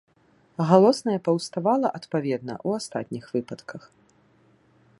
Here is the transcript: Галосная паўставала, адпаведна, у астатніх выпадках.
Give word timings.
Галосная 0.69 1.17
паўставала, 1.27 1.87
адпаведна, 1.99 2.53
у 2.71 2.73
астатніх 2.79 3.25
выпадках. 3.35 3.81